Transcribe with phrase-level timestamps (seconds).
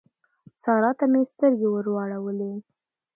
[0.61, 2.53] سارا ته مې سترګې ور واړولې.